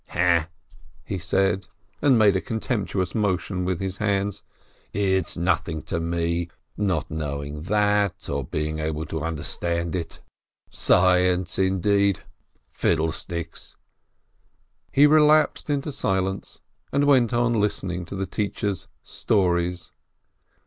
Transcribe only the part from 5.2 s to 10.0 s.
nothing to me, not knowing that or being able to understand